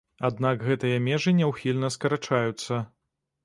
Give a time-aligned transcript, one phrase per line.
[0.29, 2.85] Аднак гэтыя межы няўхільна скарачаюцца.